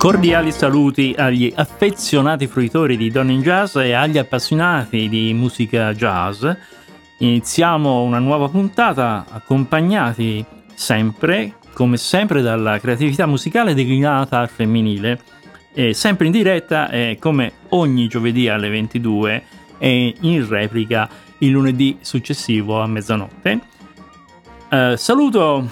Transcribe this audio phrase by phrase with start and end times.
[0.00, 6.46] Cordiali saluti agli affezionati fruitori di in Jazz e agli appassionati di musica jazz.
[7.18, 10.42] Iniziamo una nuova puntata accompagnati
[10.72, 15.20] sempre, come sempre, dalla creatività musicale declinata al femminile.
[15.74, 19.42] E sempre in diretta e come ogni giovedì alle 22
[19.76, 23.60] e in replica il lunedì successivo a mezzanotte.
[24.70, 25.68] Eh, saluto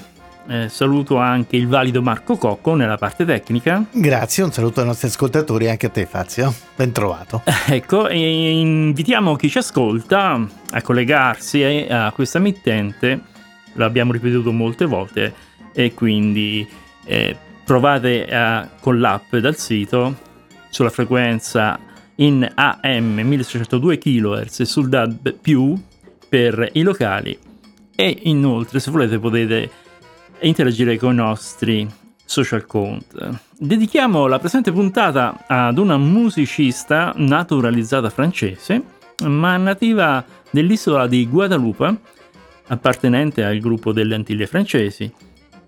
[0.49, 3.85] eh, saluto anche il valido Marco Cocco nella parte tecnica.
[3.91, 7.43] Grazie, un saluto ai nostri ascoltatori e anche a te Fazio, ben trovato.
[7.69, 13.21] ecco, e invitiamo chi ci ascolta a collegarsi a questa mittente,
[13.75, 15.35] l'abbiamo ripetuto molte volte,
[15.73, 16.67] e quindi
[17.05, 20.27] eh, provate a, con l'app dal sito
[20.71, 21.79] sulla frequenza
[22.17, 25.81] in AM 1602 kHz e sul DAB più
[26.29, 27.39] per i locali
[27.95, 29.71] e inoltre se volete potete
[30.39, 31.89] e interagire con i nostri
[32.25, 33.41] social account.
[33.59, 38.83] Dedichiamo la presente puntata ad una musicista naturalizzata francese,
[39.25, 41.97] ma nativa dell'isola di Guadalupe,
[42.69, 45.11] appartenente al gruppo delle Antiglie francesi.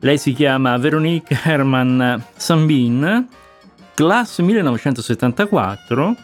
[0.01, 3.27] Lei si chiama Veronique Herman Sambin,
[3.95, 6.17] classe 1974.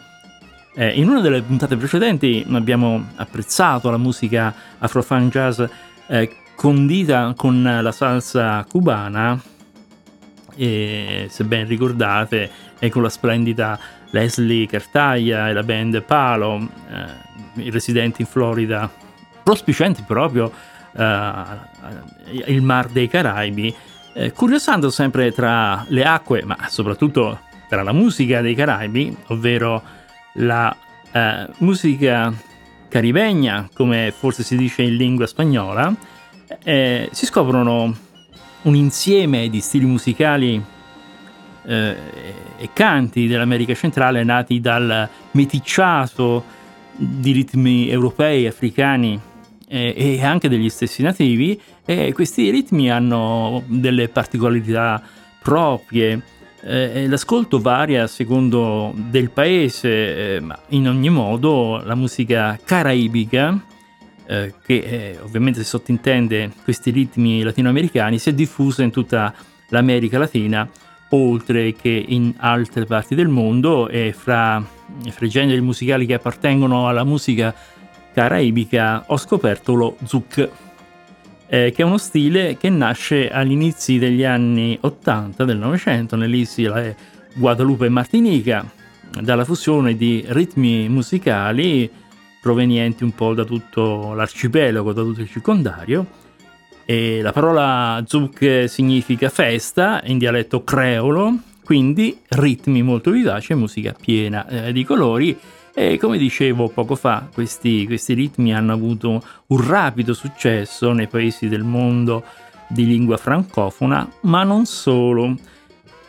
[0.75, 5.61] Eh, in una delle puntate precedenti abbiamo apprezzato la musica afrofan jazz
[6.07, 9.39] eh, condita con la salsa cubana
[10.55, 12.49] e se ben ricordate
[12.79, 18.89] è con la splendida Leslie Cartaglia e la band Palo, eh, residenti in Florida,
[19.43, 20.51] prospicenti proprio
[20.97, 21.43] eh,
[22.47, 23.73] il Mar dei Caraibi,
[24.13, 29.83] eh, curiosando sempre tra le acque, ma soprattutto tra la musica dei Caraibi, ovvero
[30.33, 30.75] la
[31.11, 32.33] eh, musica
[32.87, 36.15] caribegna, come forse si dice in lingua spagnola,
[36.63, 37.95] eh, si scoprono
[38.61, 40.63] un insieme di stili musicali
[41.65, 41.95] eh,
[42.57, 46.55] e canti dell'America centrale nati dal meticciato
[46.95, 49.19] di ritmi europei, africani
[49.67, 55.01] eh, e anche degli stessi nativi e questi ritmi hanno delle particolarità
[55.41, 56.21] proprie.
[56.61, 63.61] Eh, l'ascolto varia secondo del paese, eh, ma in ogni modo la musica caraibica
[64.27, 69.33] eh, che eh, ovviamente si sottintende questi ritmi latinoamericani, si è diffusa in tutta
[69.69, 70.69] l'America Latina,
[71.09, 74.61] oltre che in altre parti del mondo e fra,
[75.09, 77.55] fra i generi musicali che appartengono alla musica
[78.13, 80.49] caraibica ho scoperto lo zouk,
[81.47, 86.35] eh, che è uno stile che nasce agli inizi degli anni 80 del Novecento nelle
[86.35, 86.97] isole
[87.33, 88.69] Guadalupe e Martinica,
[89.21, 91.89] dalla fusione di ritmi musicali
[92.47, 96.05] provenienti un po' da tutto l'arcipelago, da tutto il circondario.
[96.85, 104.47] E la parola zouk significa festa in dialetto creolo, quindi ritmi molto vivaci musica piena
[104.47, 105.37] eh, di colori.
[105.73, 111.49] E come dicevo poco fa, questi, questi ritmi hanno avuto un rapido successo nei paesi
[111.49, 112.23] del mondo
[112.69, 115.35] di lingua francofona, ma non solo.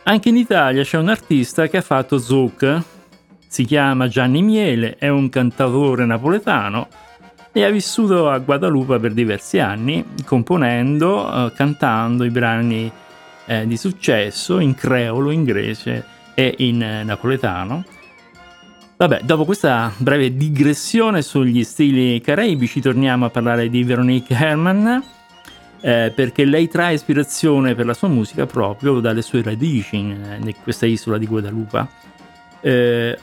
[0.03, 2.81] Anche in Italia c'è un artista che ha fatto zouk,
[3.49, 6.87] si chiama Gianni Miele, è un cantautore napoletano
[7.51, 12.91] e ha vissuto a Guadalupe per diversi anni, componendo, eh, cantando i brani
[13.47, 16.05] eh, di successo in creolo, inglese
[16.35, 17.83] e in eh, napoletano.
[18.97, 25.03] Vabbè, dopo questa breve digressione sugli stili caraibici, torniamo a parlare di Veronique Herman,
[25.81, 30.53] eh, perché lei trae ispirazione per la sua musica proprio dalle sue radici in, in
[30.61, 31.87] questa isola di Guadalupe.
[32.61, 33.17] Eh,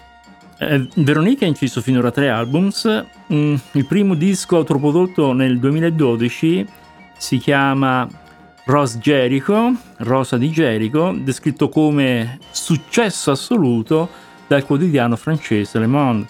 [0.58, 3.04] eh, Veronica ha inciso finora tre albums.
[3.32, 6.66] Mm, il primo disco autoprodotto nel 2012
[7.18, 8.08] si chiama
[8.64, 14.08] Rose Jericho, Rosa di Jericho, descritto come successo assoluto
[14.46, 16.26] dal quotidiano francese Le Monde.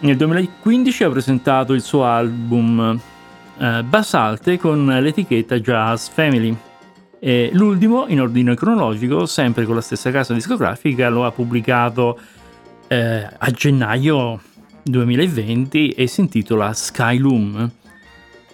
[0.00, 3.00] Nel 2015 ha presentato il suo album
[3.58, 6.56] eh, Basalte con l'etichetta Jazz Family.
[7.20, 12.18] E l'ultimo, in ordine cronologico, sempre con la stessa casa discografica, lo ha pubblicato
[12.92, 14.38] eh, a gennaio
[14.82, 17.70] 2020 e si intitola Skyloom.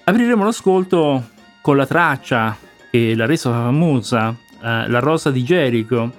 [0.05, 1.31] Apriremo l'ascolto
[1.61, 2.56] con la traccia
[2.88, 4.31] che l'ha resa famosa,
[4.62, 6.12] eh, La rosa di Jericho,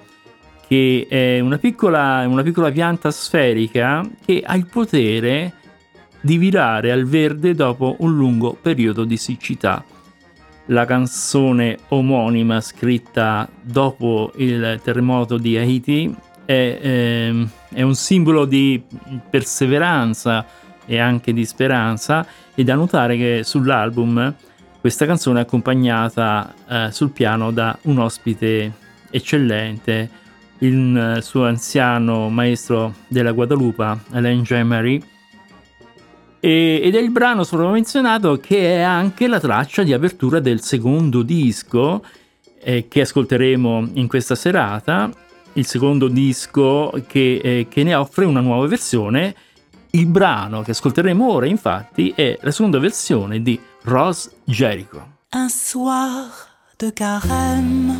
[0.68, 5.54] che è una piccola, una piccola pianta sferica che ha il potere
[6.20, 9.82] di virare al verde dopo un lungo periodo di siccità.
[10.66, 16.14] La canzone omonima scritta dopo il terremoto di Haiti
[16.50, 18.82] è, eh, è un simbolo di
[19.30, 20.44] perseveranza
[20.84, 22.26] e anche di speranza
[22.56, 24.34] e da notare che sull'album
[24.80, 28.72] questa canzone è accompagnata eh, sul piano da un ospite
[29.10, 30.10] eccellente,
[30.58, 35.02] il suo anziano maestro della Guadalupe, Alain Jean-Marie,
[36.40, 42.02] ed è il brano sopramenzionato che è anche la traccia di apertura del secondo disco
[42.58, 45.10] eh, che ascolteremo in questa serata,
[45.54, 49.34] il secondo disco che, eh, che ne offre una nuova versione.
[49.90, 55.18] Il brano che ascolteremo ora, infatti, è la seconda versione di Rose Jericho.
[55.32, 56.28] Un soir
[56.76, 57.98] de carême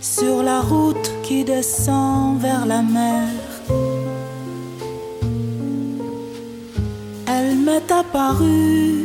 [0.00, 3.28] sur la route qui descend vers la mer.
[7.26, 8.99] Elle m'est apparue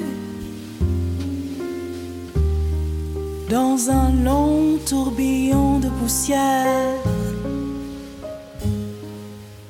[3.50, 6.96] dans un long tourbillon de poussière.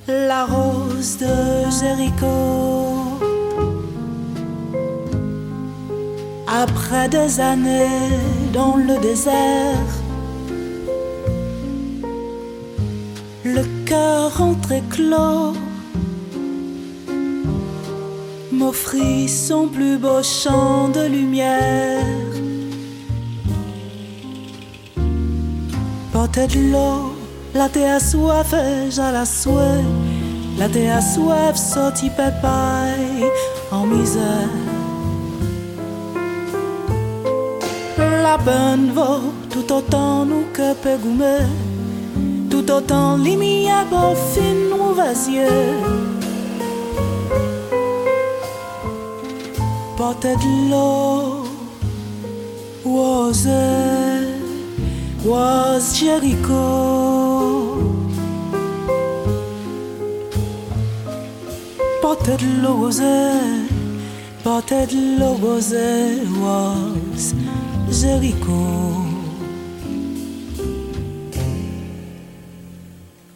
[0.07, 3.19] La rose de Jéricho.
[6.47, 8.19] Après des années
[8.53, 9.91] dans le désert,
[13.43, 15.53] le cœur entreclos
[18.51, 22.34] m'offrit son plus beau champ de lumière.
[26.33, 27.13] De l'eau,
[27.53, 28.53] la terre soif,
[28.89, 29.85] j'ai la soif,
[30.57, 33.23] la terre soif, sorti papaye
[33.71, 34.49] en misère.
[37.97, 41.45] La bonne vaut tout autant nous que peut goumer,
[42.49, 45.77] tout autant l'imia pour fin ou vasieux.
[49.95, 51.45] Portez de l'eau,
[55.25, 56.55] was Jericho.
[62.01, 62.77] Portez de l'eau,
[65.41, 65.73] was
[66.41, 67.33] was
[67.89, 68.61] Jericho.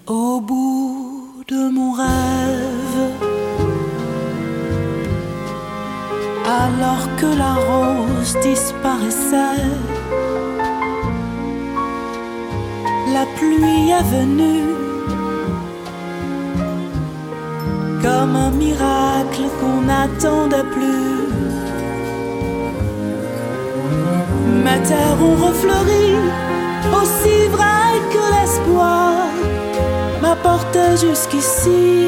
[0.07, 2.99] Au bout de mon rêve,
[6.45, 9.65] alors que la rose disparaissait,
[13.39, 14.65] pluie est venue
[18.03, 21.17] comme un miracle qu'on n'attendait plus.
[24.65, 26.09] Mes terres ont refleuri,
[26.99, 29.13] aussi vrai que l'espoir
[30.21, 32.07] m'apporte jusqu'ici.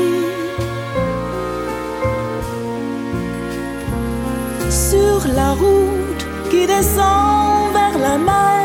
[4.69, 8.60] Sur la route qui descend vers la mer,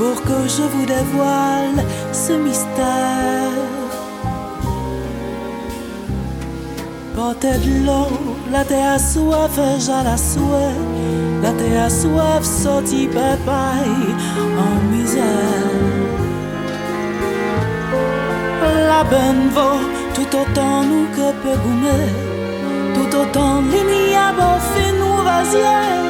[0.00, 1.80] pour que je vous dévoile
[2.10, 3.52] ce mystère.
[7.14, 8.08] Portez de l'eau,
[8.50, 10.78] la terre soif, j'ai la soif.
[11.42, 14.08] La terre soif sorti papaye
[14.66, 15.76] en misère.
[18.90, 22.06] La bonne vaut tout autant nous que peut goumer,
[22.94, 26.09] tout autant l'ignoble fait nous vasier.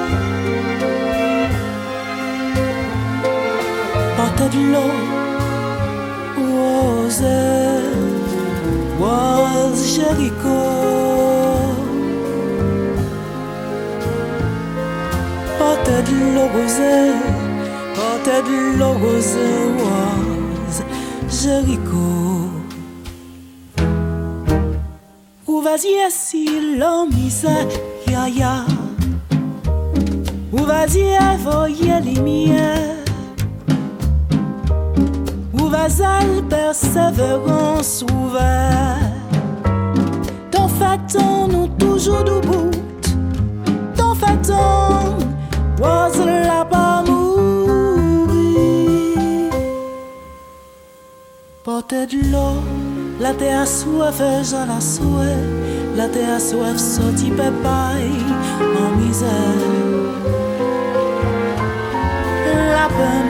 [4.40, 4.88] Tadlo
[6.38, 7.20] was
[8.98, 10.60] was Jericho.
[20.40, 20.82] Was
[21.28, 22.48] Jericho.
[25.46, 26.46] Où vas-y si
[26.78, 27.12] l'homme
[28.06, 28.64] ya ya?
[30.50, 32.99] Où vas-y avoyer lumière?
[35.80, 38.98] Vas-y persévérance ouvert.
[40.50, 42.70] T'en fait-on nous toujours debout.
[43.96, 45.16] T'en fait-on
[45.80, 48.28] was là-bas mourir.
[51.64, 52.60] Portez de l'eau.
[53.20, 55.44] La terre soif, j'ai la soif,
[55.94, 58.24] la terre soif sorti papaye
[58.82, 59.60] en misère.
[62.76, 63.29] La peine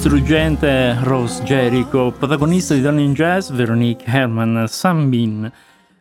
[0.00, 5.52] Struggente Rose Jericho, protagonista di Donne in Jazz, Veronique Herman Sambin,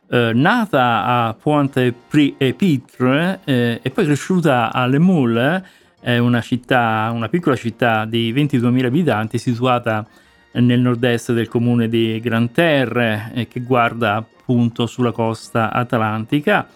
[0.10, 5.62] eh, nata a Pointe-Pitre eh, e poi cresciuta a Le Moules,
[6.00, 10.08] è una città, una piccola città di 22.000 abitanti situata
[10.54, 16.68] nel nord-est del comune di Gran Terre eh, che guarda appunto sulla costa atlantica.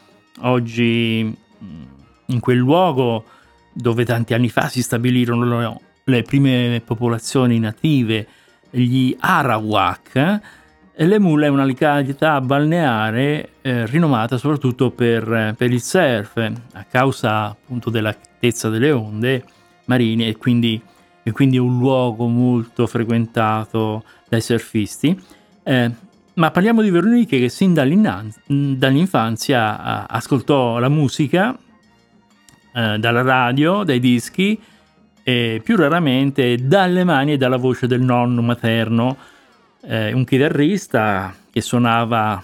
[0.42, 1.84] Oggi mm,
[2.28, 3.24] in quel luogo
[3.72, 8.28] dove tanti anni fa si stabilirono le prime popolazioni native,
[8.70, 10.42] gli Arawak,
[10.96, 16.38] L'Emul è una località balneare eh, rinomata soprattutto per, per, il surf,
[16.74, 19.44] a causa appunto dell'altezza delle onde
[19.86, 20.80] marine e quindi,
[21.24, 25.20] e quindi, un luogo molto frequentato dai surfisti.
[25.64, 25.92] Eh,
[26.36, 31.58] ma parliamo di Veronique che sin dall'infanzia ascoltò la musica
[32.72, 34.62] eh, dalla radio, dai dischi
[35.24, 39.18] e più raramente dalle mani e dalla voce del nonno materno
[39.82, 42.44] eh, un chitarrista che suonava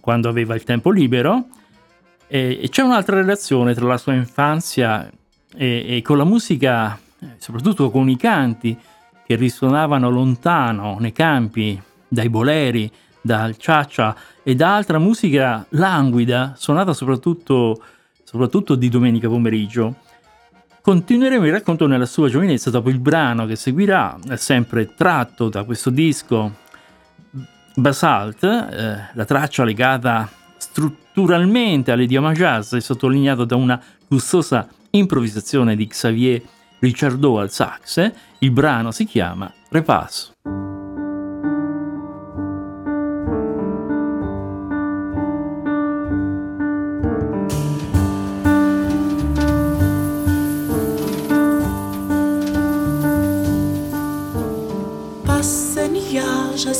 [0.00, 1.46] quando aveva il tempo libero
[2.26, 5.10] e, e c'è un'altra relazione tra la sua infanzia
[5.56, 6.98] e, e, con la musica,
[7.38, 8.78] soprattutto con i canti
[9.26, 16.92] che risuonavano lontano nei campi, dai boleri, dal ciaccia e da altra musica languida, suonata
[16.92, 17.82] soprattutto,
[18.22, 19.96] soprattutto di domenica pomeriggio.
[20.80, 25.90] Continueremo il racconto nella sua giovinezza dopo il brano che seguirà, sempre tratto da questo
[25.90, 26.66] disco
[27.74, 35.86] Basalt, eh, la traccia legata strutturalmente all'idioma jazz è sottolineata da una gustosa improvvisazione di
[35.86, 36.42] Xavier
[36.80, 40.32] Ricciardot al sax, il brano si chiama Repasso.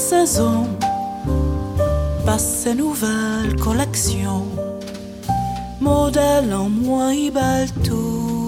[0.09, 0.67] saison
[2.25, 4.47] passe ses nouvelles collections.
[5.83, 8.47] Modèle en moi, il balle toujours.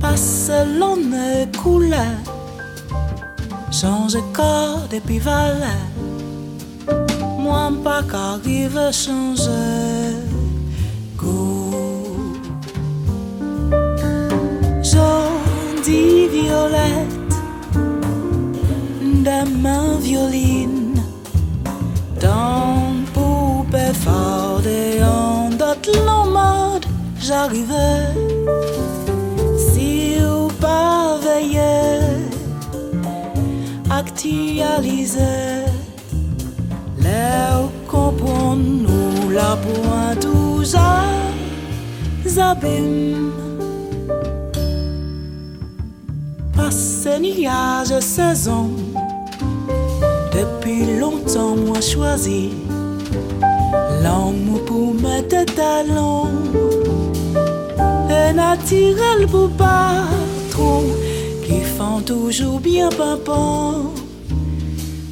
[0.00, 2.18] Passe l'année coulait,
[3.72, 5.84] change corps et puis valet.
[7.40, 10.14] Moi, pas qu'arrive à changer.
[11.16, 11.58] Go
[15.88, 17.34] dit violette
[19.28, 21.00] de ma violine.
[22.20, 22.88] Dans
[24.66, 26.04] et en d'autres
[26.38, 26.86] mode
[27.26, 28.06] J'arrivais.
[29.68, 32.00] Si ou pas veiller
[34.00, 35.64] Actualiser
[37.04, 37.54] L'air
[37.86, 40.26] comprend nous la pointe
[42.38, 43.47] abîmes
[46.98, 48.70] Passe nuage saison
[50.34, 52.50] depuis longtemps, moi choisi
[54.02, 56.26] l'amour pour mettre talons.
[58.10, 60.86] Un naturel pour patron
[61.46, 63.92] qui font toujours bien pimpant.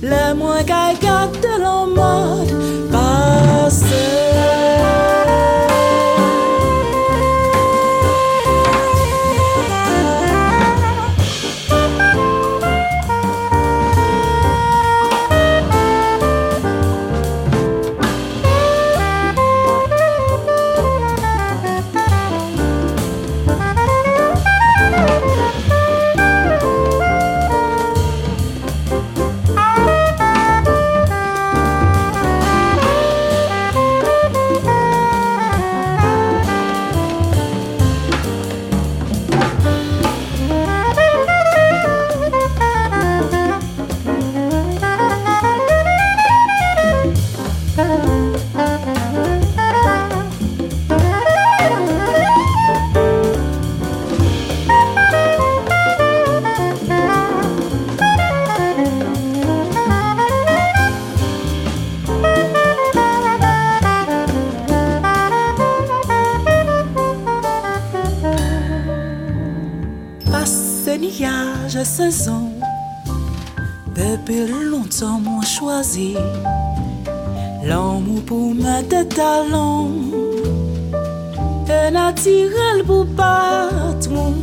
[0.03, 2.67] Les moins gaga de l'en mode
[3.83, 5.26] E,
[72.07, 72.53] raison,
[73.97, 76.15] depuis longtemps m'ont choisi
[77.65, 79.91] l'amour pour mettre talons.
[81.69, 84.35] Un naturel pour patron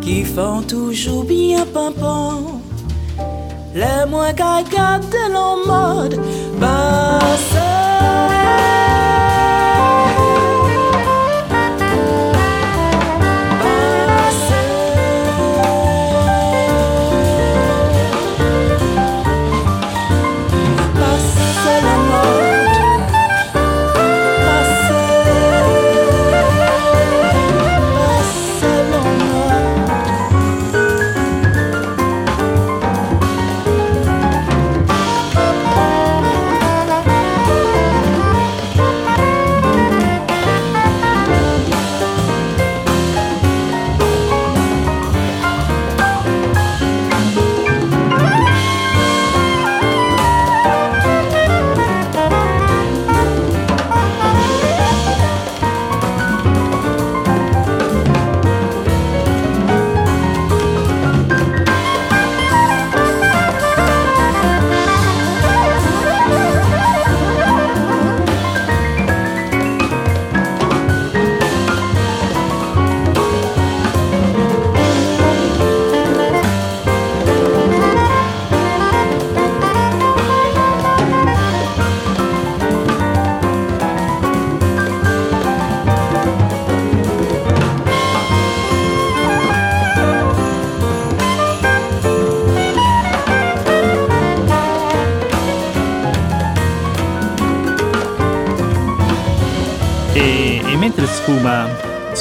[0.00, 2.60] qui font toujours bien pimpant.
[3.74, 6.20] Les moins gaga de nos modes
[6.60, 7.70] passés.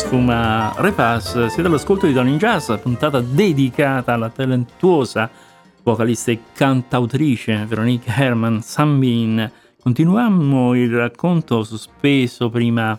[0.09, 5.29] Sfuma Repass, siete all'ascolto di in Jazz, puntata dedicata alla talentuosa
[5.83, 9.51] vocalista e cantautrice Veronique Herman Sambin.
[9.79, 12.97] Continuiamo il racconto sospeso prima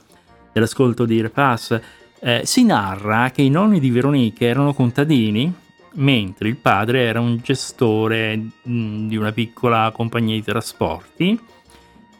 [0.52, 1.80] dell'ascolto di Repass.
[2.20, 5.52] Eh, si narra che i nonni di Veronique erano contadini,
[5.94, 11.36] mentre il padre era un gestore di una piccola compagnia di trasporti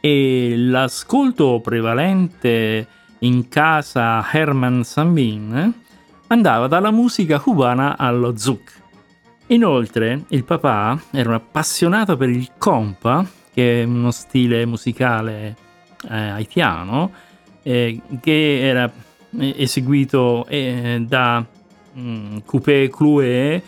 [0.01, 2.89] e l'ascolto prevalente
[3.21, 5.73] in casa Herman Sambin
[6.29, 8.79] andava dalla musica cubana allo zouk.
[9.49, 15.57] Inoltre il papà era un appassionato per il compa, che è uno stile musicale
[16.09, 17.11] eh, haitiano,
[17.63, 18.91] eh, che era
[19.39, 21.45] eseguito eh, da
[21.99, 23.63] mm, Coupé Cloué,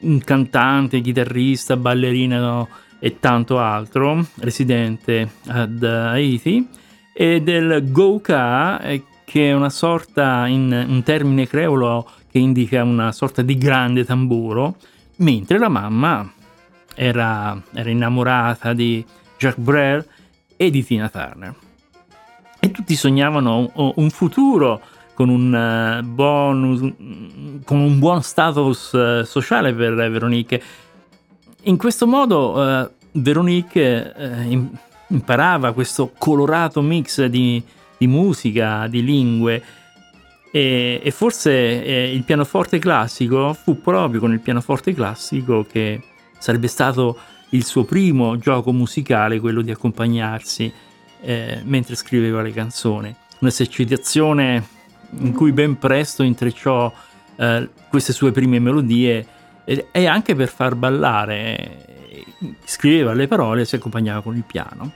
[0.00, 6.66] un cantante, chitarrista, ballerino e tanto altro, residente ad Haiti,
[7.20, 13.12] e del Gouka, eh, che è una sorta, in un termine creolo che indica una
[13.12, 14.76] sorta di grande tamburo,
[15.16, 16.32] mentre la mamma
[16.94, 19.04] era, era innamorata di
[19.36, 20.06] Jacques Brel
[20.56, 21.54] e di Tina Turner.
[22.58, 24.80] E tutti sognavano un futuro
[25.12, 30.62] con un, uh, buon, con un buon status uh, sociale per Veronique
[31.64, 34.68] in questo modo eh, Veronique eh,
[35.10, 37.62] imparava questo colorato mix di,
[37.96, 39.62] di musica, di lingue
[40.50, 46.02] e, e forse eh, il pianoforte classico fu proprio con il pianoforte classico che
[46.38, 47.16] sarebbe stato
[47.50, 50.72] il suo primo gioco musicale, quello di accompagnarsi
[51.22, 53.14] eh, mentre scriveva le canzoni.
[53.40, 54.78] Un'esercitazione
[55.18, 56.92] in cui ben presto intrecciò
[57.36, 59.26] eh, queste sue prime melodie
[59.64, 61.89] e anche per far ballare.
[62.64, 64.92] Scriveva le parole e si accompagnava con il piano.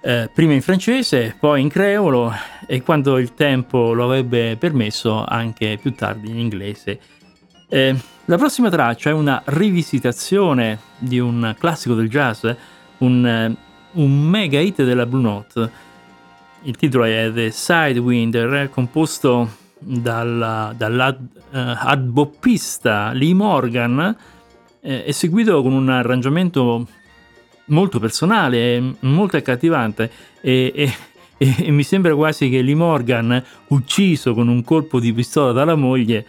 [0.00, 2.32] Eh, prima in francese, poi in creolo
[2.66, 7.00] e quando il tempo lo avrebbe permesso anche più tardi in inglese.
[7.68, 12.46] Eh, la prossima traccia è una rivisitazione di un classico del jazz,
[12.98, 13.56] un,
[13.92, 15.70] un mega hit della Blue Note.
[16.62, 24.16] Il titolo è The Sidewinder, composto dalla, dall'adboppista Lee Morgan,
[24.86, 26.86] eh, eseguito con un arrangiamento
[27.66, 30.72] molto personale, molto accattivante e,
[31.36, 35.74] e, e, mi sembra quasi che Lee Morgan, ucciso con un colpo di pistola dalla
[35.74, 36.24] moglie,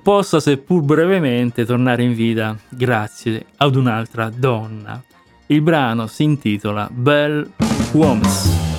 [0.00, 5.02] possa seppur brevemente tornare in vita grazie ad un'altra donna.
[5.46, 7.50] Il brano si intitola Bell
[7.92, 8.71] Wombs.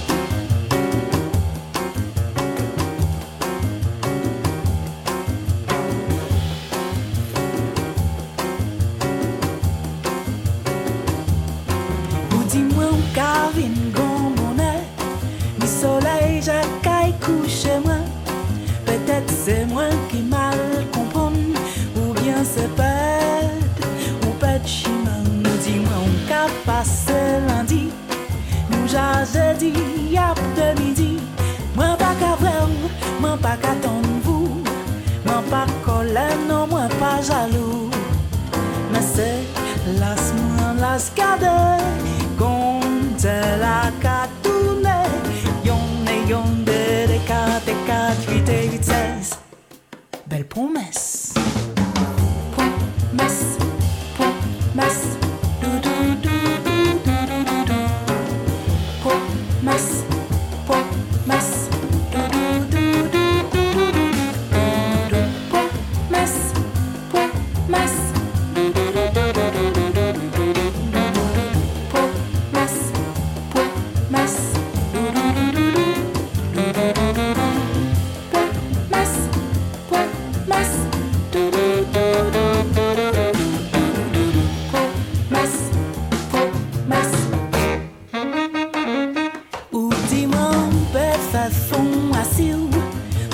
[91.67, 92.67] fon asil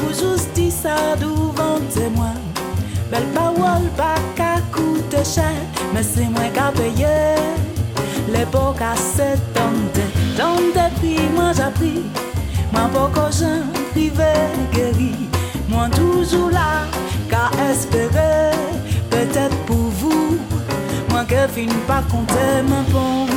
[0.03, 2.37] Ou justisa duvan temwen
[3.11, 5.47] Bel pawol pa ka koute chè
[5.93, 7.15] Mè se mwen ka peye
[8.29, 10.05] Le pou ka se tante
[10.37, 11.95] Tante pri mwen japri
[12.73, 14.31] Mwen pou ko jen prive
[14.75, 15.13] geri
[15.71, 16.85] Mwen toujou la
[17.31, 18.53] ka espere
[19.09, 20.37] Petèt pou vou
[21.09, 23.28] Mwen ke fin pa konte mwen pon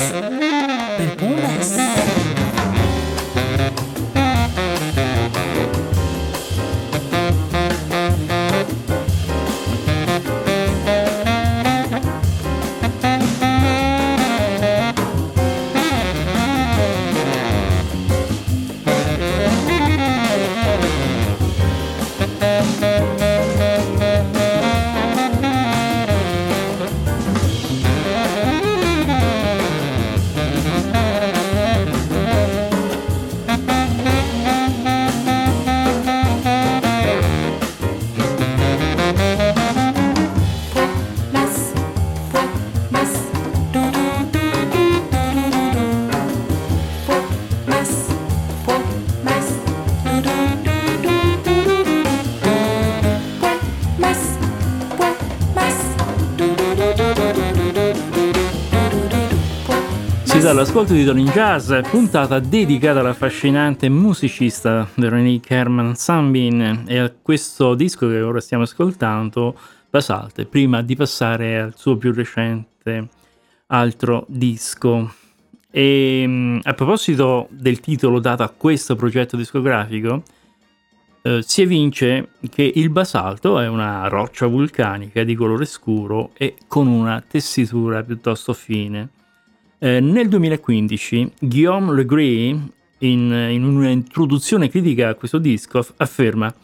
[0.00, 0.39] Thanks.
[60.80, 68.08] All'ascolto di Don Jazz, puntata dedicata all'affascinante musicista Veronique Herman Sambin e a questo disco
[68.08, 69.58] che ora stiamo ascoltando,
[69.90, 73.08] Basalte, prima di passare al suo più recente
[73.66, 75.12] altro disco.
[75.70, 80.22] E mm, a proposito del titolo dato a questo progetto discografico,
[81.22, 86.86] eh, si evince che il basalto è una roccia vulcanica di colore scuro e con
[86.86, 89.18] una tessitura piuttosto fine.
[89.82, 92.48] Eh, nel 2015 Guillaume Legree,
[92.98, 96.54] in, in un'introduzione critica a questo disco, afferma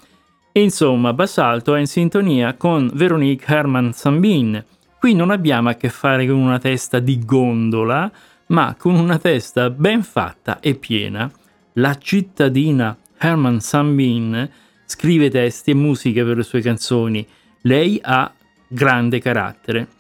[0.53, 4.63] Insomma, Basalto è in sintonia con Veronique Herman Sambin.
[4.99, 8.11] Qui non abbiamo a che fare con una testa di gondola,
[8.49, 11.31] ma con una testa ben fatta e piena.
[11.75, 14.51] La cittadina Herman Sambin
[14.85, 17.27] scrive testi e musiche per le sue canzoni.
[17.63, 18.31] Lei ha
[18.69, 19.96] grande carattere.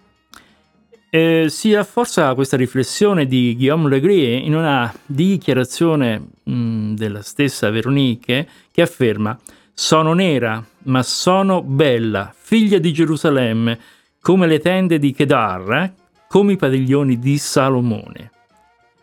[1.17, 7.71] Eh, si rafforza questa riflessione di Guillaume Legree in una dichiarazione mh, mm, della stessa
[7.71, 9.39] Veronique che afferma
[9.73, 13.79] sono nera, ma sono bella, figlia di Gerusalemme,
[14.21, 15.91] come le tende di Kedar,
[16.29, 18.31] come i padiglioni di Salomone.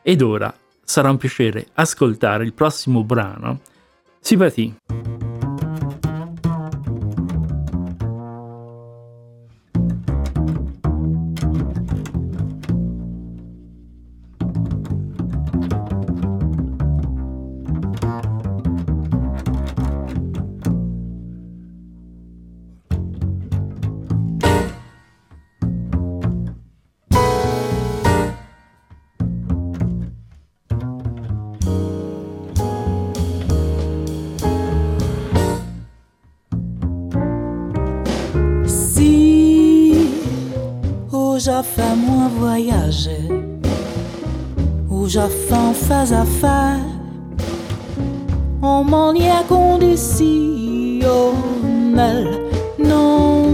[0.04, 3.62] Ed ora sarà un piacere ascoltare il prossimo brano,
[4.20, 5.33] Sipati.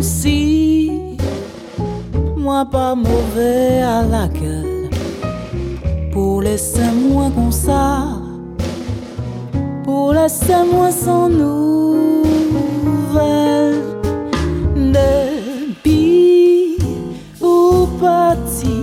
[0.09, 0.91] Si
[2.35, 4.89] Moi pas mauvais à la gueule.
[6.11, 8.07] Pour laisser-moi comme ça.
[9.83, 12.23] Pour laisser-moi sans nouvelles.
[14.75, 16.77] Depuis
[17.39, 18.81] ou parti,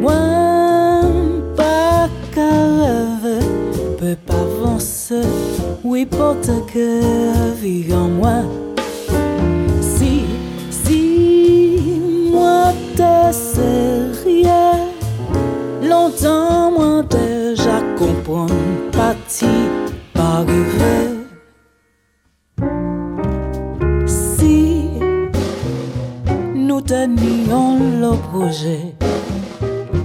[0.00, 1.02] moi
[1.54, 3.44] pas rêve.
[3.98, 5.20] Peut pas avancer,
[5.84, 8.42] oui, porte que vivre en moi.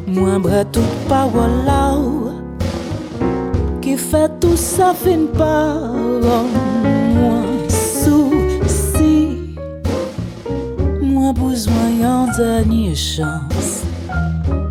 [0.05, 1.97] Moins bras tout power là,
[3.81, 5.73] qui fait tout ça fin pas
[6.21, 6.45] loin.
[7.15, 9.55] Moins souci,
[11.01, 13.81] moins besoin d'années chance.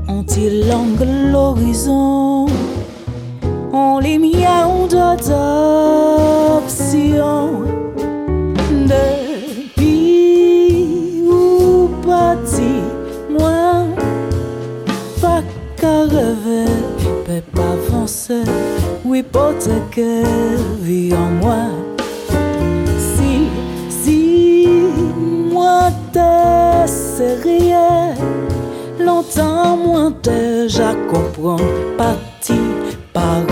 [0.07, 0.87] On étend
[1.33, 2.47] l'horizon,
[3.73, 5.99] on limite à on d'options.
[19.05, 20.25] oui, pour ta cœur,
[20.81, 21.71] vit en moi.
[22.99, 23.49] Si,
[23.90, 24.66] si,
[25.53, 28.14] moi, t'es sérieux,
[28.99, 31.59] longtemps, moi, te, je comprends,
[31.97, 32.59] parti,
[33.12, 33.42] par.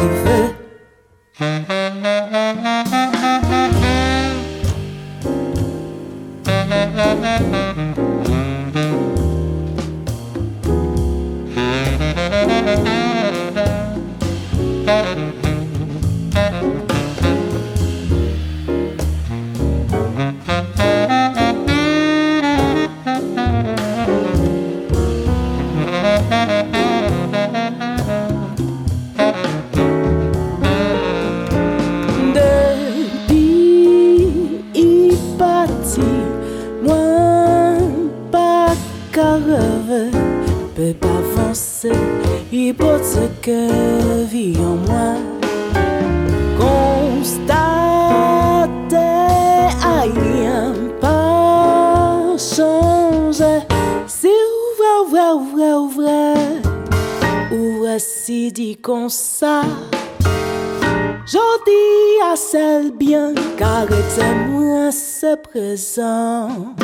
[65.34, 66.76] présent.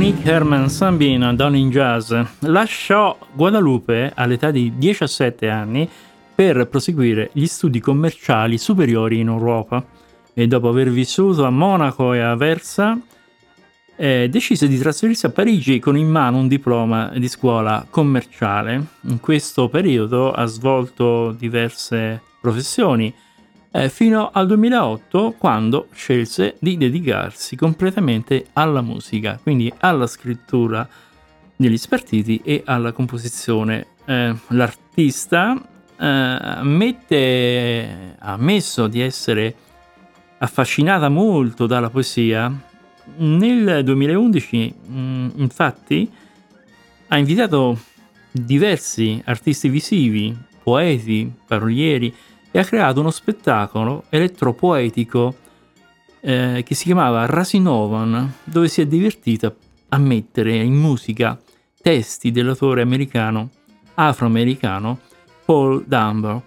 [0.00, 5.86] Veronique Herman Sambin, Down in Jazz, lasciò Guadalupe all'età di 17 anni
[6.34, 9.84] per proseguire gli studi commerciali superiori in Europa
[10.32, 12.98] e dopo aver vissuto a Monaco e a Versa
[13.94, 18.82] eh, decise di trasferirsi a Parigi con in mano un diploma di scuola commerciale.
[19.02, 23.14] In questo periodo ha svolto diverse professioni
[23.72, 30.88] eh, fino al 2008 quando scelse di dedicarsi completamente alla musica, quindi alla scrittura
[31.56, 33.86] degli spartiti e alla composizione.
[34.04, 35.60] Eh, l'artista
[35.96, 39.54] eh, ammette, ha ammesso di essere
[40.38, 42.68] affascinata molto dalla poesia.
[43.16, 46.10] Nel 2011, mh, mm, infatti,
[47.08, 47.78] ha invitato
[48.30, 52.14] diversi artisti visivi, poeti, parolieri,
[52.50, 55.34] e ha creato uno spettacolo elettropoetico
[56.20, 59.54] eh, che si chiamava Rasinovan, dove si è divertita
[59.88, 61.38] a mettere in musica
[61.80, 63.50] testi dell'autore americano,
[63.94, 64.98] afroamericano,
[65.44, 66.40] Paul Dunbar.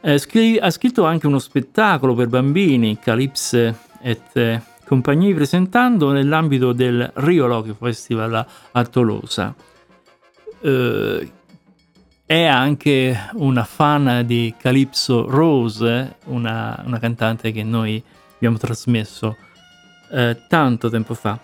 [0.00, 7.10] Eh, scri- ha scritto anche uno spettacolo per bambini, Calypse et compagnie, presentando nell'ambito del
[7.16, 9.54] Rio Loche Festival a Tolosa.
[10.60, 11.30] Eh,
[12.24, 18.02] è anche una fan di Calypso Rose, una, una cantante che noi
[18.34, 19.36] abbiamo trasmesso
[20.10, 21.38] eh, tanto tempo fa.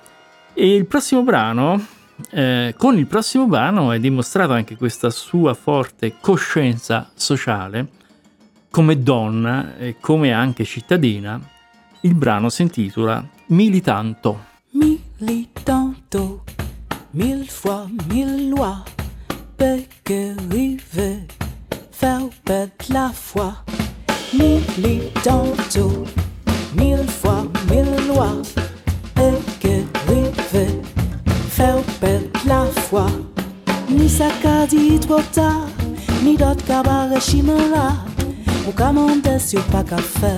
[0.55, 1.85] E il prossimo brano,
[2.31, 7.89] eh, con il prossimo brano è dimostrata anche questa sua forte coscienza sociale
[8.71, 11.41] come donna e come anche cittadina.
[12.03, 14.45] Il brano si intitola Militanto.
[14.73, 16.45] Militanto,
[17.13, 18.83] mille fois, mille lois
[19.59, 21.27] begrive
[22.01, 23.53] Verbet la foi.
[24.33, 26.05] Militantôt
[26.75, 28.43] Mille fois mille lois.
[29.17, 30.81] Begrive
[31.57, 33.07] Verbet la foi.
[33.91, 35.67] Ni ça qu'a dit trop tard
[36.23, 37.95] Ni d'autres cabarets chimera
[38.67, 40.38] Ou commandait sur pas qu'à faire.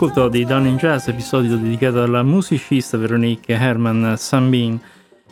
[0.00, 4.80] All'ascolto di Down in Jazz, episodio dedicato alla musicista Veronique Herman Sambin.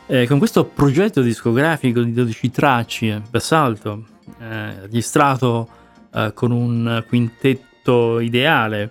[0.07, 4.05] Eh, con questo progetto discografico di 12 tracce, Basalto,
[4.40, 5.68] eh, registrato
[6.12, 8.90] eh, con un quintetto ideale,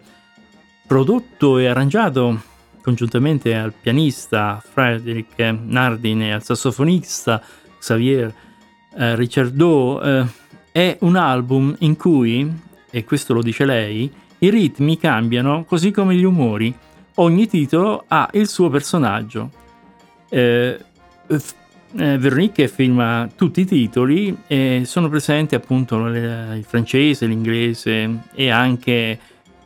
[0.87, 2.41] prodotto e arrangiato
[2.81, 7.41] congiuntamente al pianista Frederick Nardin e al sassofonista
[7.77, 8.33] Xavier
[8.95, 10.25] eh, Richardot, eh,
[10.71, 14.09] è un album in cui e questo lo dice lei,
[14.45, 16.73] i ritmi cambiano così come gli umori.
[17.15, 19.49] Ogni titolo ha il suo personaggio.
[20.29, 20.77] Eh,
[21.97, 29.17] eh, Veronique firma tutti i titoli e sono presenti appunto il francese, l'inglese e anche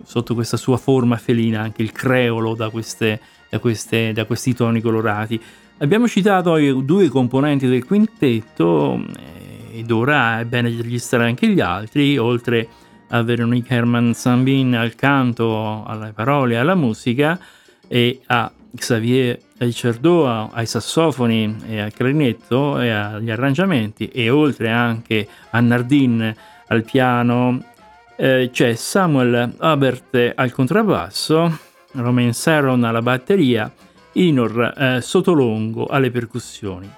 [0.04, 4.80] sotto questa sua forma felina anche il creolo da, queste, da, queste, da questi toni
[4.80, 5.42] colorati.
[5.80, 11.62] Abbiamo citato i due componenti del quintetto eh, ed ora è bene registrare anche gli
[11.62, 12.68] altri, oltre
[13.10, 17.40] a Veronique Herman Sambin al canto, alle parole, alla musica
[17.88, 25.28] e a Xavier Ricciardo ai sassofoni e al clarinetto e agli arrangiamenti e oltre anche
[25.50, 26.34] a Nardin
[26.68, 27.62] al piano
[28.16, 31.60] eh, c'è Samuel Abert al contrabbasso,
[31.94, 33.72] Romain Serron alla batteria,
[34.14, 36.90] Inor eh, Sotolongo alle percussioni.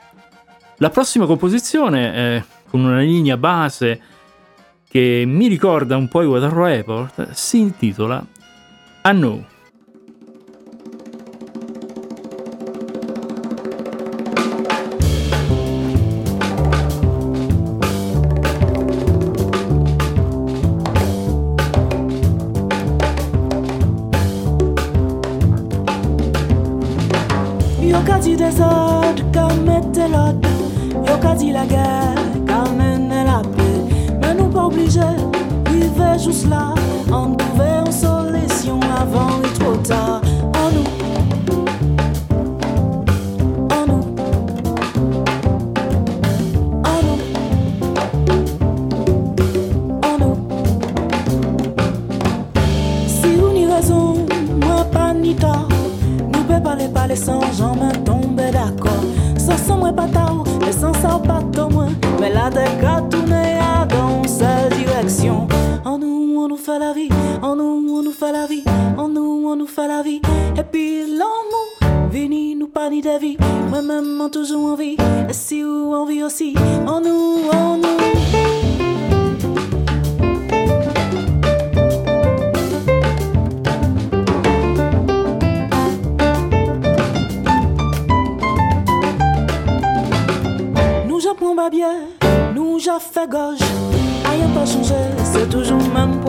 [0.77, 4.01] La prossima composizione, eh, con una linea base
[4.91, 8.21] che mi ricorda un po' i Water Report, si intitola
[9.03, 9.50] A No.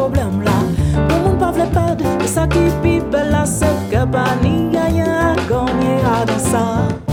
[0.02, 0.58] problem la
[1.08, 1.66] Pou moun pa vle
[2.34, 3.70] sa ki pi bel la Se
[4.48, 7.11] ni a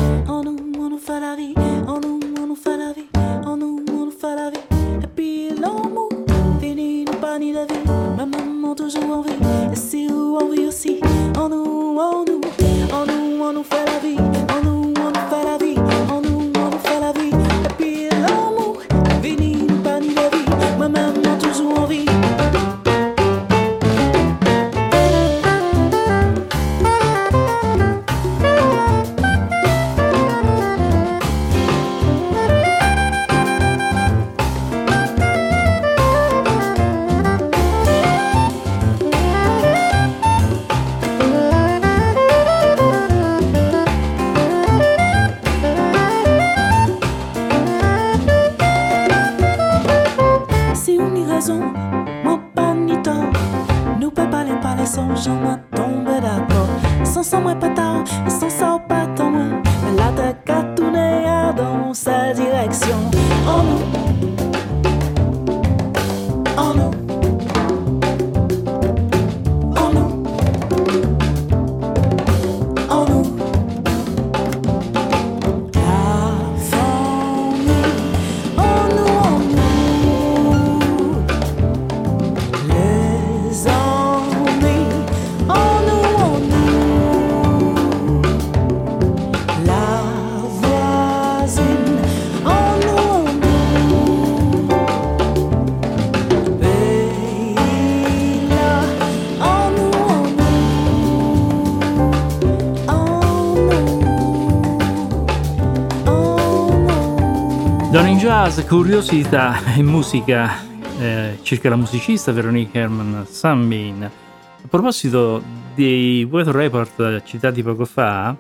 [107.92, 110.62] jazz, curiosità e musica
[111.00, 114.04] eh, circa la musicista Veronique Herman Sambin.
[114.04, 115.42] A proposito
[115.74, 118.36] dei Weather Report citati poco fa,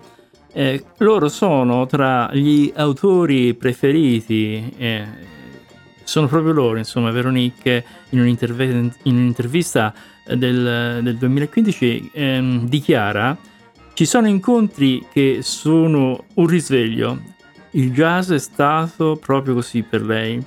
[0.53, 5.07] eh, loro sono tra gli autori preferiti, eh,
[6.03, 9.93] sono proprio loro, insomma, Veronique in, un'interv- in un'intervista
[10.25, 13.35] del, del 2015 ehm, dichiara
[13.93, 17.19] ci sono incontri che sono un risveglio,
[17.71, 20.43] il jazz è stato proprio così per lei.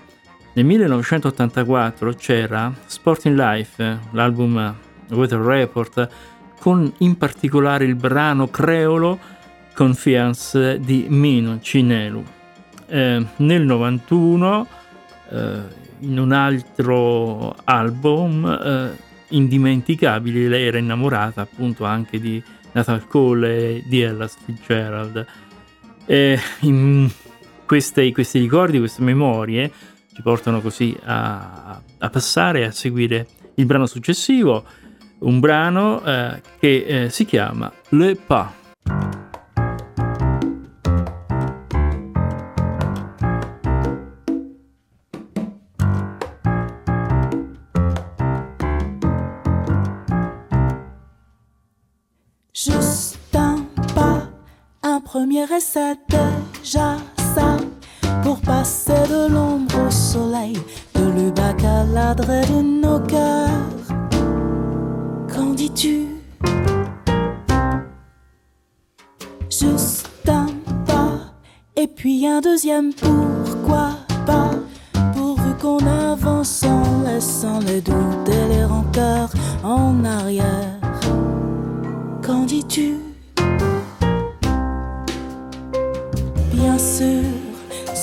[0.54, 4.74] Nel 1984 c'era Sporting Life, l'album
[5.10, 6.08] Weather Report,
[6.58, 9.18] con in particolare il brano Creolo
[9.74, 12.24] Confiance di Mino Cinelu.
[12.86, 14.66] Eh, nel 91,
[15.30, 15.60] eh,
[16.00, 18.96] in un altro album eh,
[19.28, 22.42] indimenticabile, lei era innamorata appunto anche di
[22.72, 25.26] Nathan Cole e di Ella Fitzgerald.
[26.12, 27.10] E in
[27.64, 29.72] queste, questi ricordi, queste memorie
[30.14, 34.62] ci portano così a, a passare a seguire il brano successivo,
[35.20, 38.61] un brano eh, che eh, si chiama Le Pas.
[55.42, 56.96] Premier essai déjà
[57.34, 57.56] ça
[58.22, 60.56] pour passer de l'ombre au soleil,
[60.94, 63.48] de l'ubac à l'adresse de nos cœurs.
[65.32, 66.06] Qu'en dis-tu?
[69.50, 70.46] Juste un
[70.86, 71.32] pas,
[71.76, 73.90] et puis un deuxième pourquoi
[74.26, 74.50] pas?
[75.14, 79.30] Pourvu qu'on avance en laissant les doutes et les rancœurs
[79.64, 80.80] en arrière.
[82.24, 83.01] Qu'en dis-tu?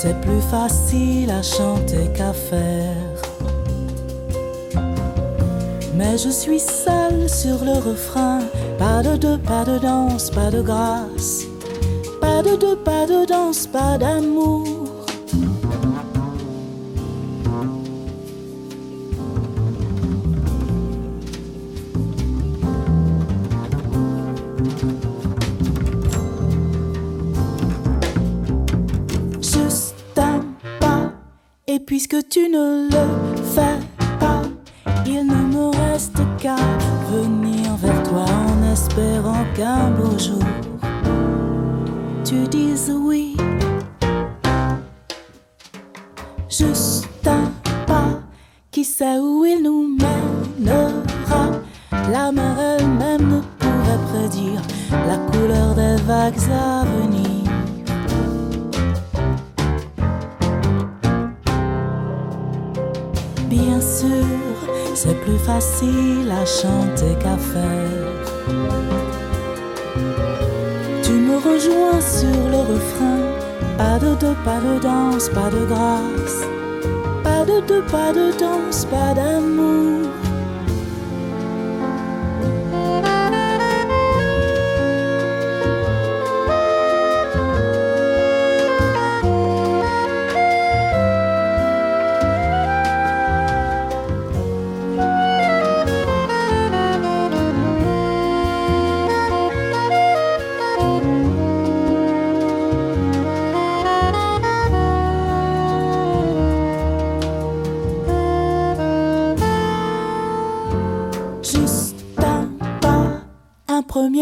[0.02, 3.18] C'est plus facile à chanter qu'à faire.
[5.94, 8.40] Mais je suis seule sur le refrain.
[8.78, 11.44] Pas de deux, pas de danse, pas de grâce.
[12.22, 14.79] Pas de deux, pas de danse, pas d'amour.
[32.20, 33.79] Et puisque tu ne le fais
[74.20, 76.42] de pas de danse, pas de grâce.
[77.24, 80.09] Pas de deux, pas de danse, pas d'amour.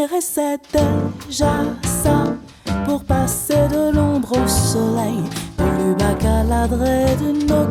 [0.06, 2.36] Essai déjà ça
[2.86, 5.24] pour passer de l'ombre au soleil,
[5.58, 7.66] de l'ubac à l'adresse de nos.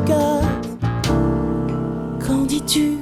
[2.24, 2.98] Qu'en dis-tu?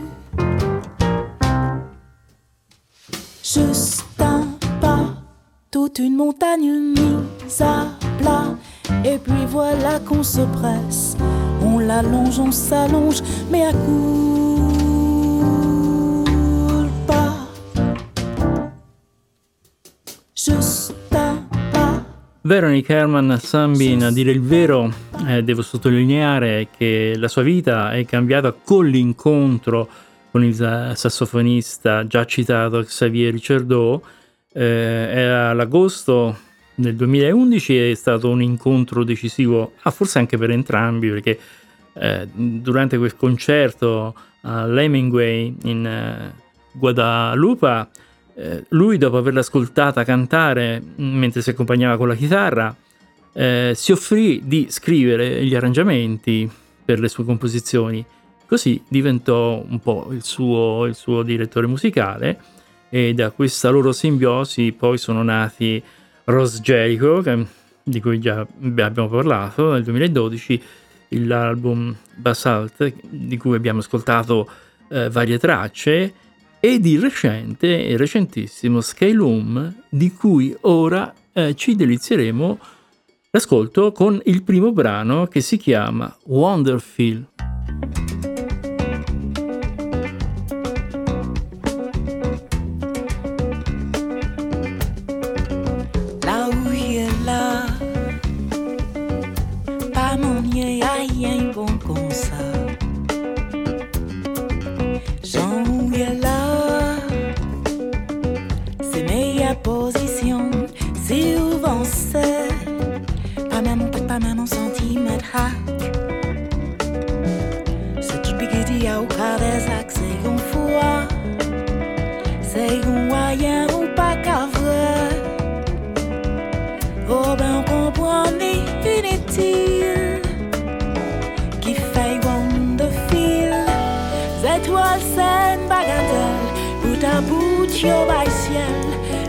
[3.42, 4.46] Juste un
[4.80, 5.06] pas,
[5.70, 7.86] toute une montagne mise à
[8.18, 8.54] plat,
[9.04, 11.16] et puis voilà qu'on se presse,
[11.62, 14.73] on l'allonge, on s'allonge, mais à coup
[22.44, 22.48] pas.
[22.48, 24.92] Veronique Herman Sambin, a dire il vero,
[25.26, 29.88] eh, devo sottolineare che la sua vita è cambiata con l'incontro
[30.30, 34.02] con il sa- sassofonista già citato Xavier Ricciardot.
[34.52, 36.36] Eh, era l'agosto
[36.74, 41.38] del 2011 è stato un incontro decisivo, ah, forse anche per entrambi, perché
[41.94, 46.34] eh, durante quel concerto all'Hemingway in eh,
[46.72, 47.88] Guadalupe,
[48.36, 52.74] eh, lui dopo averla ascoltata cantare mm, mentre si accompagnava con la chitarra,
[53.32, 56.50] eh, si offrì di scrivere gli arrangiamenti
[56.84, 58.04] per le sue composizioni.
[58.46, 62.38] Così diventò un po' il suo, il suo direttore musicale
[62.88, 65.82] e da questa loro simbiosi poi sono nati
[66.24, 67.22] Ross Jericho,
[67.82, 70.62] di cui già abbiamo parlato nel 2012,
[71.08, 74.48] l'album Basalt, di cui abbiamo ascoltato
[74.88, 76.12] eh, varie tracce,
[76.64, 82.58] e di recente, il recentissimo Skyloom, di cui ora eh, ci delizieremo
[83.34, 86.16] L'ascolto con il primo brano che si chiama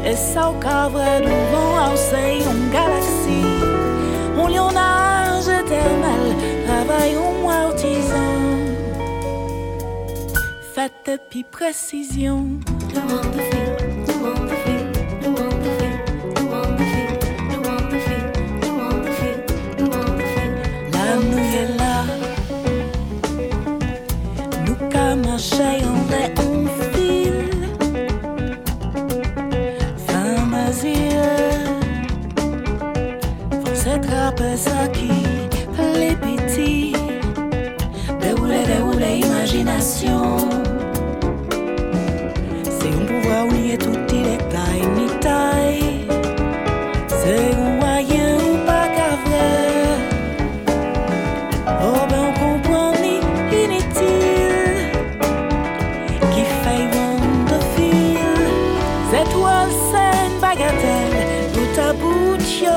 [0.05, 3.45] et ça occorre le monde au sein de galaxie.
[4.35, 6.35] Mon lionage éternel,
[6.67, 7.55] travaille au moins.
[10.75, 12.47] Faites de plus précision.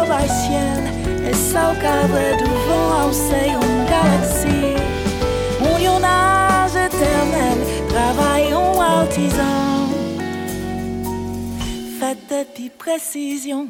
[0.05, 0.87] fleur haïtienne
[1.27, 3.07] est ça au cadre du vent
[3.47, 4.77] une galaxie.
[5.61, 5.79] Mon
[6.87, 9.89] éternel travaillons artisan
[11.99, 13.67] faites de précision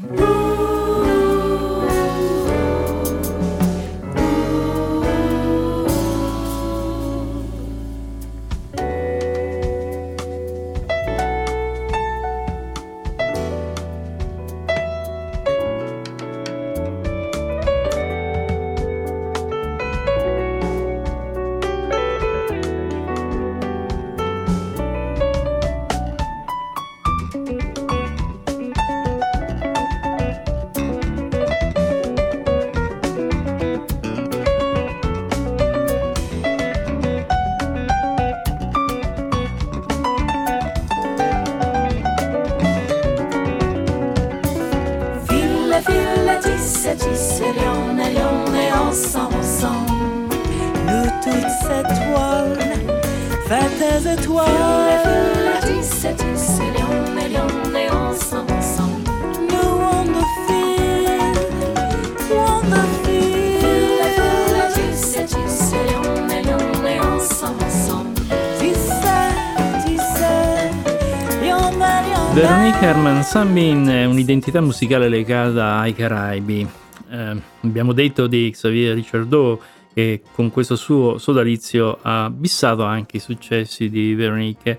[73.38, 76.68] Sunbeam è un'identità musicale legata ai Caraibi.
[77.08, 79.62] Eh, abbiamo detto di Xavier Richardot
[79.94, 84.76] che con questo suo sodalizio ha bissato anche i successi di Veronique.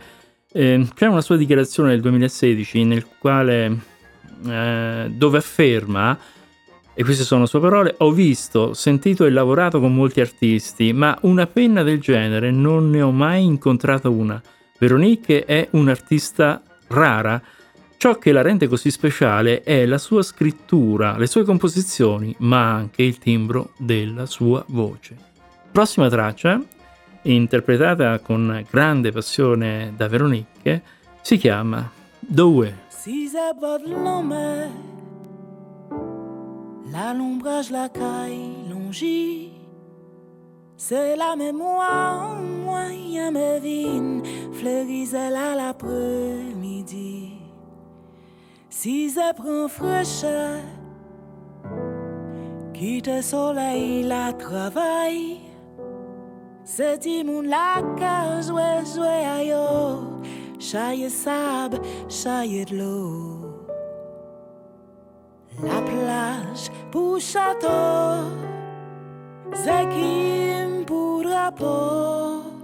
[0.51, 3.79] Eh, c'è una sua dichiarazione del 2016 nel quale
[4.45, 6.19] eh, dove afferma
[6.93, 11.47] e queste sono sue parole, ho visto, sentito e lavorato con molti artisti, ma una
[11.47, 14.41] penna del genere non ne ho mai incontrato una.
[14.77, 17.41] Veronique è un'artista rara
[17.99, 23.03] Ciò che la rende così speciale è la sua scrittura, le sue composizioni, ma anche
[23.03, 25.17] il timbro della sua voce.
[25.69, 26.63] Prossima traccia,
[27.23, 30.81] interpretata con grande passione da Veronique,
[31.19, 31.91] si chiama
[32.21, 32.83] Dove.
[32.87, 33.29] Si
[36.91, 39.51] la l'ombrage la caille longi,
[40.77, 44.23] c'est la mémoire moyen me vine,
[44.53, 47.38] fleurisait là l'après-midi.
[48.81, 50.61] si ça prend fraîcheur,
[52.73, 55.41] quitte le soleil, la travail,
[56.63, 60.21] c'est immun la cage, jouer, jouer ailleurs,
[60.59, 63.41] chaille sable, chaille de l'eau.
[65.61, 68.31] La plage pour château,
[69.53, 72.58] c'est qui pour rapport.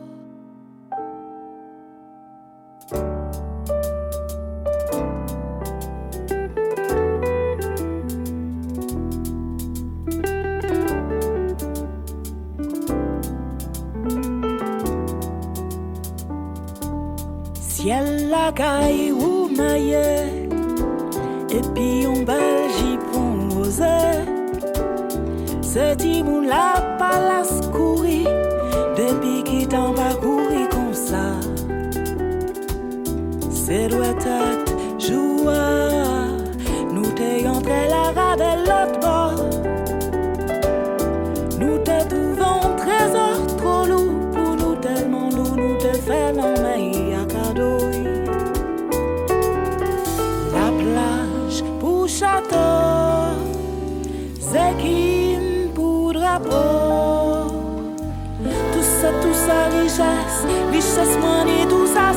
[18.35, 18.45] Drapeau.
[18.45, 19.49] la caille ou
[21.49, 23.83] et puis on bel jipon rosé.
[25.61, 28.27] C'est dit la palace courir,
[28.97, 31.31] depuis qui t'en va courir comme ça.
[33.49, 36.27] C'est doit être joie,
[36.91, 39.14] nous t'ayons entré la rade l'autre
[52.19, 53.35] château,
[54.39, 55.35] c'est qui
[55.73, 57.51] pour drapeau.
[58.73, 60.39] Tout ça, tout ça, richesse,
[60.71, 62.11] richesse, money, tout ça,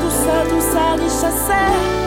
[0.00, 2.03] tout ça, tout ça, richesse,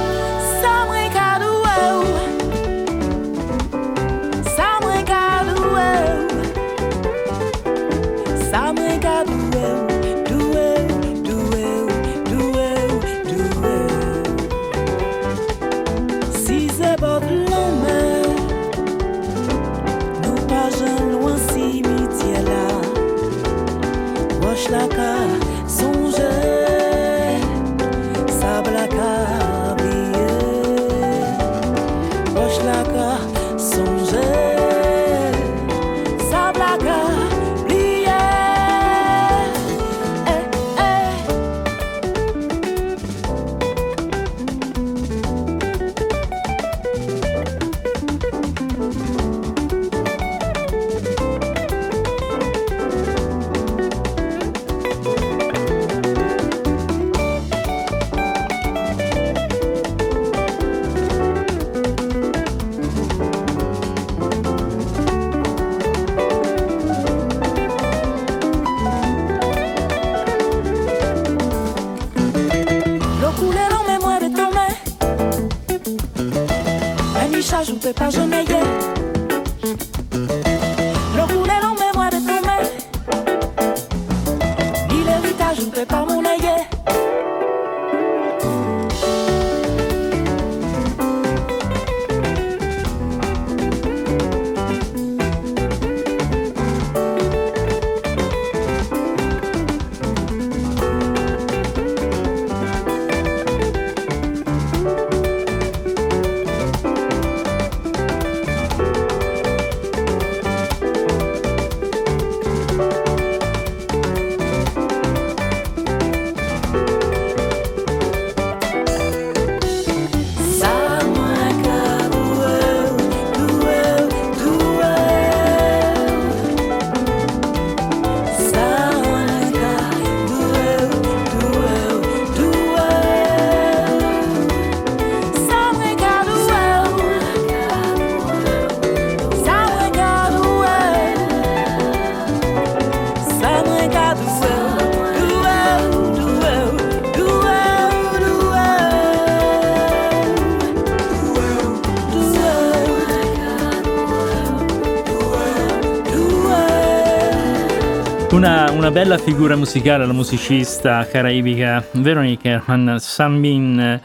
[158.97, 164.01] bella figura musicale, la musicista caraibica Veronica Herman Sambin eh,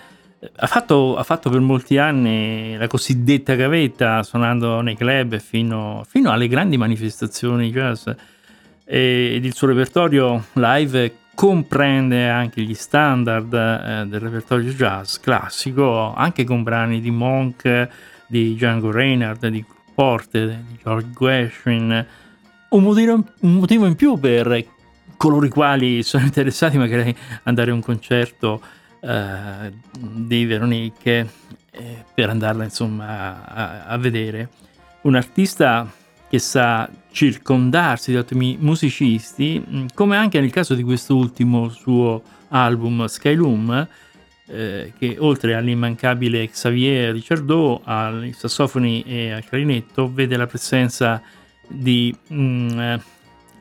[0.55, 6.31] ha fatto, ha fatto per molti anni la cosiddetta gavetta suonando nei club fino, fino
[6.31, 8.07] alle grandi manifestazioni jazz
[8.85, 16.13] e- ed il suo repertorio live comprende anche gli standard eh, del repertorio jazz classico,
[16.15, 17.89] anche con brani di Monk,
[18.27, 19.65] di Django Reinhardt, di
[19.95, 22.07] Porter, di George Gershwin.
[22.69, 24.81] Un motivo, un motivo in più per
[25.23, 28.61] coloro i quali sono interessati magari ad andare a un concerto
[29.01, 31.31] eh, di Veronique
[31.71, 34.49] eh, per andarla insomma a, a vedere.
[35.03, 35.89] Un artista
[36.29, 43.05] che sa circondarsi di ottimi musicisti, mh, come anche nel caso di quest'ultimo suo album
[43.05, 43.89] Skyloom,
[44.47, 51.23] eh, che oltre all'immancabile Xavier Ricciardot, ai sassofoni e al clarinetto, vede la presenza
[51.69, 53.01] di mh, eh,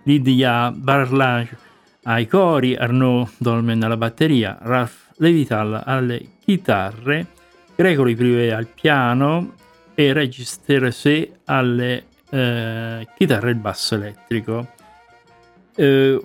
[0.04, 1.58] Lydia Barlage
[2.04, 7.28] ai cori, Arnaud Dolmen alla batteria, Ralph Levital alle chitarre,
[7.76, 9.54] Gregory Privé al piano
[9.94, 14.68] e Regis Terese alle eh, chitarre e il basso elettrico.
[15.76, 16.20] Eh,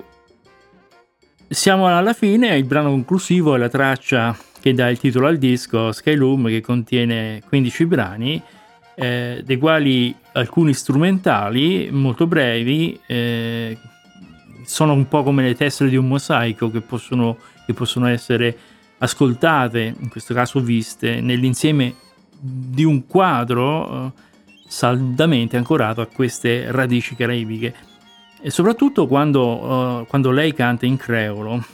[1.48, 5.92] siamo alla fine, il brano conclusivo è la traccia che dà il titolo al disco
[5.92, 8.42] Skyloom che contiene 15 brani,
[8.96, 13.76] eh, dei quali alcuni strumentali molto brevi, eh,
[14.64, 18.56] sono un po' come le tessere di un mosaico che possono, che possono essere
[18.98, 21.94] ascoltate, in questo caso viste, nell'insieme
[22.38, 24.12] di un quadro eh,
[24.68, 27.74] saldamente ancorato a queste radici caraibiche.
[28.42, 31.64] E soprattutto quando, uh, quando lei canta in creolo.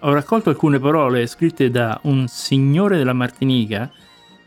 [0.00, 3.90] Ho raccolto alcune parole scritte da un signore della Martinica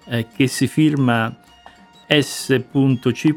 [0.06, 1.36] eh, che si firma
[2.08, 3.36] S.C.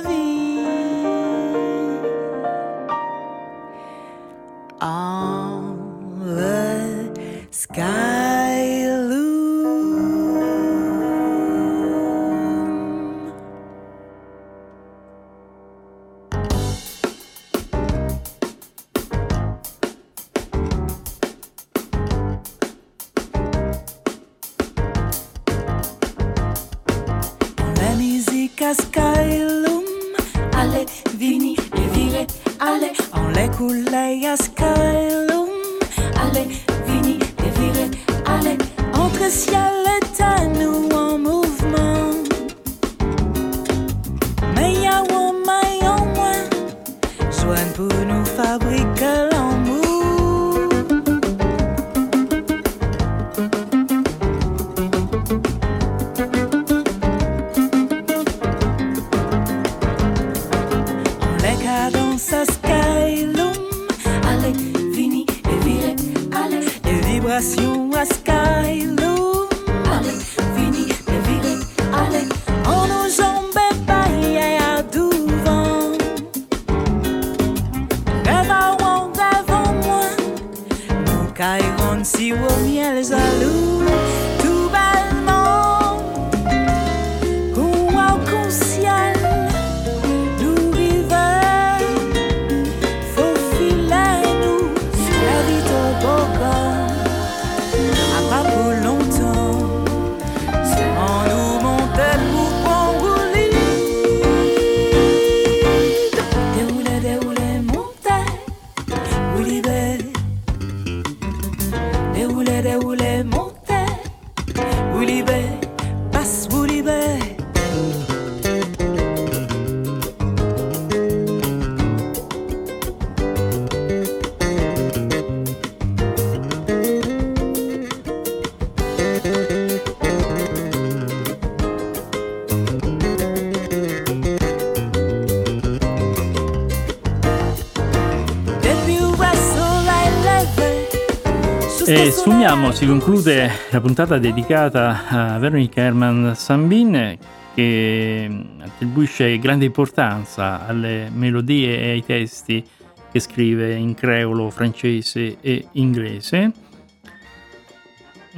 [142.56, 147.18] Sfumiamo, si conclude la puntata dedicata a Veronica Herman Sambin
[147.54, 148.30] che
[148.60, 152.64] attribuisce grande importanza alle melodie e ai testi
[153.12, 156.52] che scrive in creolo, francese e inglese.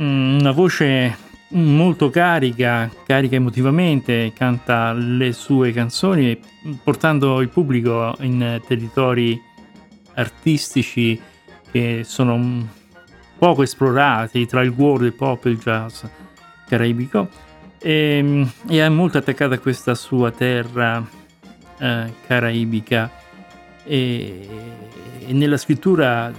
[0.01, 1.16] Mm, Una voce
[1.51, 6.37] molto carica, carica emotivamente, canta le sue canzoni
[6.83, 9.41] portando il pubblico in territori
[10.14, 11.21] artistici
[11.71, 12.77] che sono
[13.39, 16.03] poco esplorati tra il world, il pop e il jazz
[16.66, 17.28] caraibico
[17.78, 21.07] e, e è molto attaccata a questa sua terra
[21.78, 23.11] eh, caraibica
[23.84, 24.49] e,
[25.26, 26.32] e nella scrittura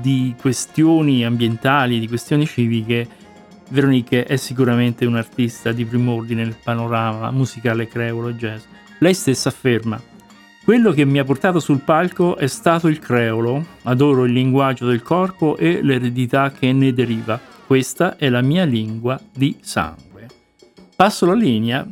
[0.00, 3.18] di questioni ambientali, di questioni civiche
[3.70, 8.64] Veronique è sicuramente un artista di prim'ordine nel panorama musicale creolo jazz.
[8.98, 10.00] Lei stessa afferma:
[10.62, 13.64] Quello che mi ha portato sul palco è stato il creolo.
[13.84, 17.40] Adoro il linguaggio del corpo e l'eredità che ne deriva.
[17.66, 20.26] Questa è la mia lingua di sangue.
[20.94, 21.86] Passo la linea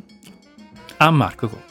[0.98, 1.68] a Marco Coppa.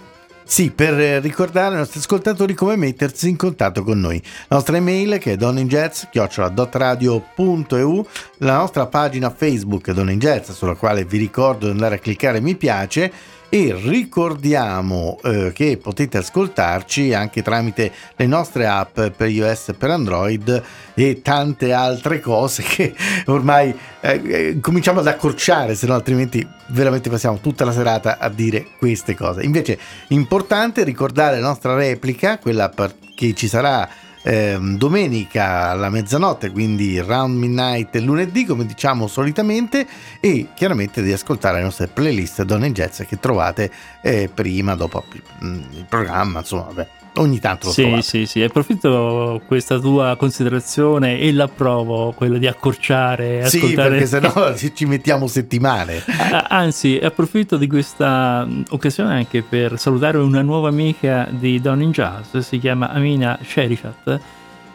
[0.50, 4.24] Sì, per ricordare ai nostri ascoltatori come mettersi in contatto con noi.
[4.48, 11.04] La nostra email che è donninjazz.eu, la nostra pagina Facebook Donna in Jazz, sulla quale
[11.04, 13.12] vi ricordo di andare a cliccare mi piace
[13.50, 19.90] e ricordiamo eh, che potete ascoltarci anche tramite le nostre app per iOS e per
[19.92, 22.94] Android e tante altre cose che
[23.28, 28.30] ormai eh, eh, cominciamo ad accorciare se no altrimenti veramente passiamo tutta la serata a
[28.30, 29.44] dire queste cose.
[29.44, 29.80] Invece
[30.10, 32.72] importante ricordare la nostra replica quella
[33.16, 33.88] che ci sarà
[34.28, 39.88] eh, domenica alla mezzanotte, quindi round midnight lunedì, come diciamo solitamente,
[40.20, 43.72] e chiaramente di ascoltare le nostre playlist Donne in Jazz che trovate
[44.02, 45.06] eh, prima, dopo
[45.40, 46.88] il programma, insomma, vabbè
[47.18, 48.02] ogni tanto lo sì, trovate.
[48.02, 53.48] Sì, sì, approfitto questa tua considerazione e l'approvo, quella di accorciare.
[53.48, 53.90] Sì, ascoltare...
[53.90, 56.04] perché sennò ci mettiamo settimane.
[56.48, 61.92] Anzi, approfitto di questa mm, occasione anche per salutare una nuova amica di Don in
[61.92, 64.20] Jazz, si chiama Amina Sherifat.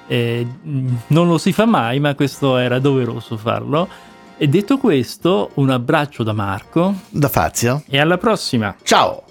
[0.07, 0.47] Eh,
[1.07, 3.89] non lo si fa mai, ma questo era doveroso farlo.
[4.37, 6.95] E detto questo, un abbraccio da Marco.
[7.09, 7.85] Da Fazio.
[7.89, 8.75] E alla prossima.
[8.83, 9.23] Ciao.